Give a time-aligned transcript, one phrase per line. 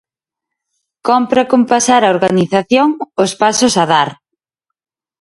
[1.07, 4.09] Cómpre acompasar a organización aos pasos a dar.